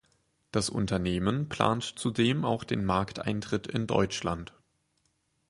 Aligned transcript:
Das 0.51 0.71
Unternehmen 0.71 1.47
plant 1.47 1.83
zudem 1.83 2.43
auch 2.43 2.63
den 2.63 2.83
Markteintritt 2.85 3.67
in 3.67 3.85
Deutschland. 3.85 4.51